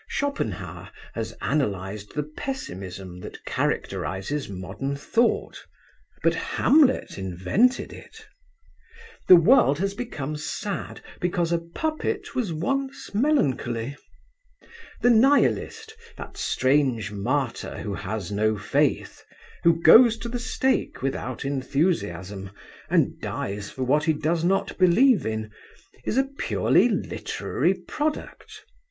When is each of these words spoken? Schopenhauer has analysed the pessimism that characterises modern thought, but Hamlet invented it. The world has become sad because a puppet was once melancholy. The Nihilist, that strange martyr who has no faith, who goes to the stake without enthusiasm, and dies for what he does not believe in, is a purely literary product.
Schopenhauer 0.07 0.89
has 1.13 1.35
analysed 1.41 2.15
the 2.15 2.23
pessimism 2.23 3.19
that 3.19 3.45
characterises 3.45 4.49
modern 4.49 4.95
thought, 4.95 5.63
but 6.23 6.33
Hamlet 6.33 7.19
invented 7.19 7.93
it. 7.93 8.25
The 9.27 9.35
world 9.35 9.77
has 9.77 9.93
become 9.93 10.37
sad 10.37 11.01
because 11.19 11.51
a 11.51 11.59
puppet 11.59 12.33
was 12.33 12.51
once 12.51 13.13
melancholy. 13.13 13.95
The 15.01 15.11
Nihilist, 15.11 15.93
that 16.17 16.35
strange 16.35 17.11
martyr 17.11 17.77
who 17.83 17.93
has 17.93 18.31
no 18.31 18.57
faith, 18.57 19.23
who 19.63 19.79
goes 19.83 20.17
to 20.17 20.29
the 20.29 20.39
stake 20.39 21.03
without 21.03 21.45
enthusiasm, 21.45 22.49
and 22.89 23.21
dies 23.21 23.69
for 23.69 23.83
what 23.83 24.05
he 24.05 24.13
does 24.13 24.43
not 24.43 24.75
believe 24.79 25.27
in, 25.27 25.51
is 26.05 26.17
a 26.17 26.23
purely 26.23 26.89
literary 26.89 27.75
product. 27.75 28.65